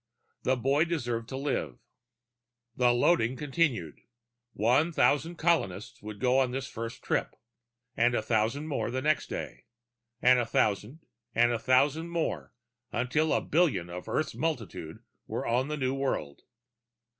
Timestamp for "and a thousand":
7.95-8.65, 10.19-11.01, 11.35-12.09